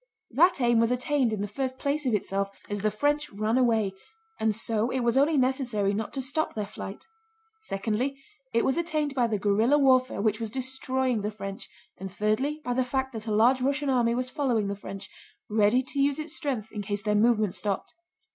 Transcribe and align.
That 0.31 0.59
aim 0.59 0.79
was 0.79 0.89
attained 0.89 1.31
in 1.31 1.41
the 1.41 1.47
first 1.47 1.77
place 1.77 2.07
of 2.07 2.15
itself, 2.15 2.49
as 2.67 2.81
the 2.81 2.89
French 2.89 3.29
ran 3.29 3.55
away, 3.55 3.93
and 4.39 4.55
so 4.55 4.89
it 4.89 5.01
was 5.01 5.15
only 5.15 5.37
necessary 5.37 5.93
not 5.93 6.11
to 6.13 6.23
stop 6.23 6.55
their 6.55 6.65
flight. 6.65 7.05
Secondly 7.61 8.17
it 8.51 8.65
was 8.65 8.77
attained 8.77 9.13
by 9.13 9.27
the 9.27 9.37
guerrilla 9.37 9.77
warfare 9.77 10.19
which 10.19 10.39
was 10.39 10.49
destroying 10.49 11.21
the 11.21 11.29
French, 11.29 11.69
and 11.99 12.11
thirdly 12.11 12.61
by 12.63 12.73
the 12.73 12.83
fact 12.83 13.13
that 13.13 13.27
a 13.27 13.31
large 13.31 13.61
Russian 13.61 13.91
army 13.91 14.15
was 14.15 14.31
following 14.31 14.69
the 14.69 14.75
French, 14.75 15.07
ready 15.51 15.83
to 15.83 15.99
use 15.99 16.17
its 16.17 16.35
strength 16.35 16.71
in 16.71 16.81
case 16.81 17.03
their 17.03 17.13
movement 17.13 17.53
stopped. 17.53 17.93